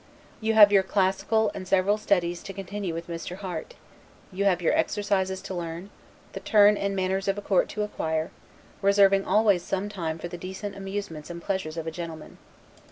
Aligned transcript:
You 0.39 0.55
have 0.55 0.71
your 0.71 0.81
classical 0.81 1.51
and 1.53 1.67
severer 1.67 1.95
studies 1.95 2.41
to 2.41 2.53
continue 2.53 2.91
with 2.91 3.05
Mr. 3.05 3.35
Harte; 3.35 3.75
you 4.31 4.45
have 4.45 4.59
your 4.59 4.73
exercises 4.73 5.43
to 5.43 5.53
learn; 5.53 5.91
the 6.33 6.39
turn 6.39 6.75
and 6.75 6.95
manners 6.95 7.27
of 7.27 7.37
a 7.37 7.41
court 7.43 7.69
to 7.69 7.83
acquire; 7.83 8.31
reserving 8.81 9.25
always 9.25 9.61
some 9.61 9.89
time 9.89 10.17
for 10.17 10.27
the 10.27 10.39
decent 10.39 10.75
amusements 10.75 11.29
and 11.29 11.39
pleasures 11.39 11.77
of 11.77 11.85
a 11.85 11.91
gentleman. 11.91 12.39